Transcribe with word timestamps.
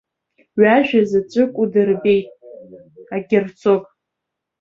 Ҩ-ажәа 0.59 1.01
заҵәык 1.09 1.53
удырбеиеит, 1.61 2.27
агерцог! 3.15 3.83